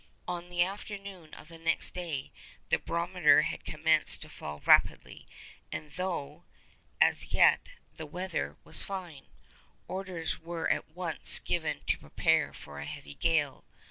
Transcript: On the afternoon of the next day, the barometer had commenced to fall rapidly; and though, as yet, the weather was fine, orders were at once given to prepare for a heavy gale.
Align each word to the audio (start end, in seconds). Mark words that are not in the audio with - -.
On 0.27 0.49
the 0.49 0.63
afternoon 0.63 1.31
of 1.35 1.47
the 1.47 1.59
next 1.59 1.93
day, 1.93 2.31
the 2.69 2.79
barometer 2.79 3.43
had 3.43 3.63
commenced 3.63 4.23
to 4.23 4.29
fall 4.29 4.63
rapidly; 4.65 5.27
and 5.71 5.91
though, 5.91 6.43
as 6.99 7.33
yet, 7.33 7.69
the 7.97 8.07
weather 8.07 8.57
was 8.63 8.81
fine, 8.81 9.27
orders 9.87 10.39
were 10.39 10.67
at 10.71 10.89
once 10.95 11.37
given 11.37 11.81
to 11.85 11.99
prepare 11.99 12.51
for 12.51 12.79
a 12.79 12.85
heavy 12.85 13.13
gale. 13.13 13.63